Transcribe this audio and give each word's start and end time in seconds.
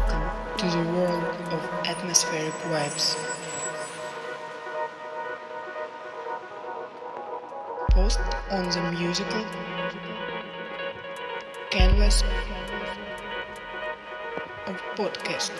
Welcome 0.00 0.56
to 0.56 0.66
the 0.66 0.92
world 0.92 1.24
of 1.52 1.60
atmospheric 1.84 2.54
vibes. 2.72 3.16
Post 7.90 8.20
on 8.50 8.70
the 8.70 8.92
musical 8.98 9.44
canvas 11.70 12.22
of 14.66 14.80
podcast. 14.96 15.52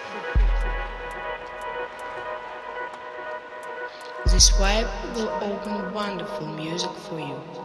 This 4.25 4.50
vibe 4.53 4.89
will 5.14 5.29
open 5.43 5.93
wonderful 5.93 6.46
music 6.46 6.93
for 6.93 7.21
you. 7.21 7.61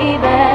baby. 0.00 0.49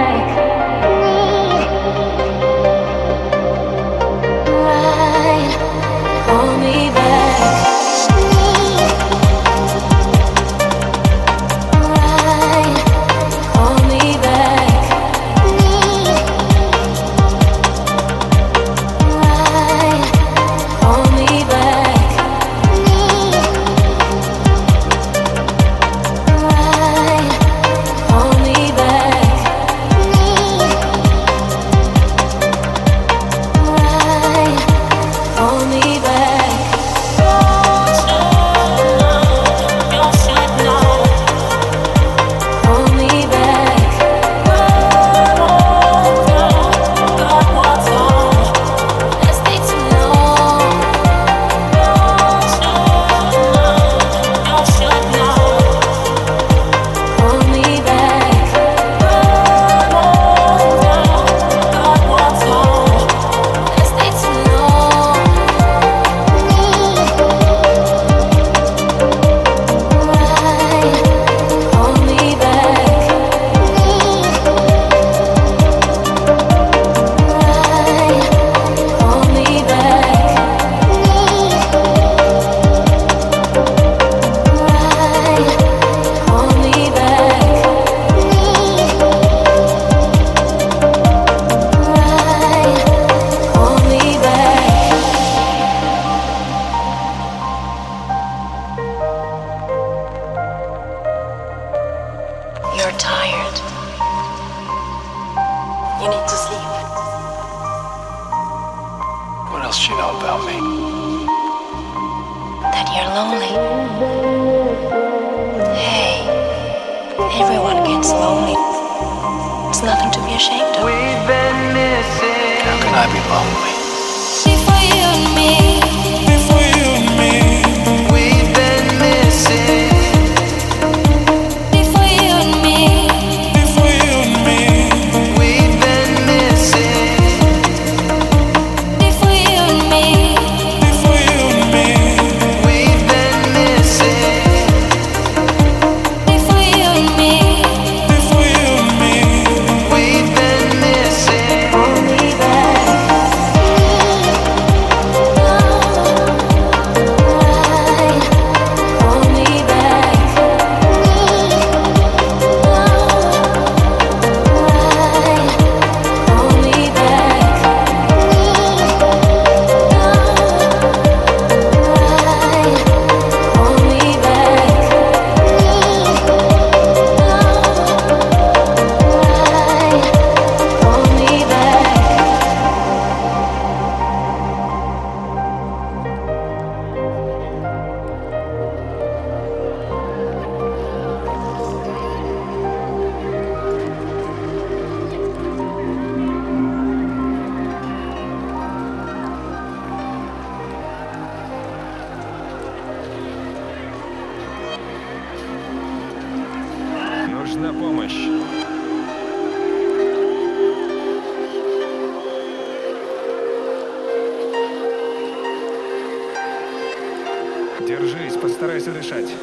Дышать. 219.15 219.35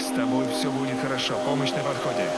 С 0.00 0.16
тобой 0.16 0.46
все 0.52 0.70
будет 0.70 1.00
хорошо. 1.00 1.34
Помощь 1.44 1.72
на 1.72 1.82
подходе. 1.82 2.28